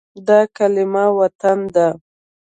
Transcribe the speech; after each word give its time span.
دا 0.27 0.39
کلمه 0.55 1.05
“وطن” 1.17 1.59
ده. 1.75 1.87